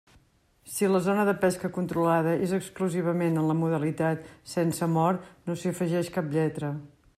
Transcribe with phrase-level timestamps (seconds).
[0.75, 4.27] Si la zona de pesca controlada és exclusivament en la modalitat
[4.57, 6.75] sense mort, no s'hi afegeix cap lletra.